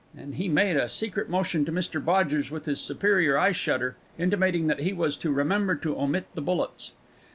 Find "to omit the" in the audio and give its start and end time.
5.75-6.41